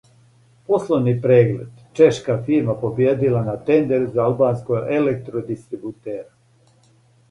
Пословни 0.69 1.13
преглед: 1.25 1.83
чешка 1.99 2.39
фирма 2.49 2.77
побиједила 2.85 3.45
на 3.53 3.57
тендеру 3.71 4.11
за 4.19 4.27
албанског 4.29 4.75
електродистрибутера 5.01 6.31